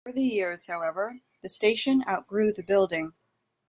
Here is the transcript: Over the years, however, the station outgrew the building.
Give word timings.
Over 0.03 0.15
the 0.15 0.23
years, 0.23 0.65
however, 0.65 1.19
the 1.43 1.49
station 1.49 2.03
outgrew 2.07 2.53
the 2.53 2.63
building. 2.63 3.13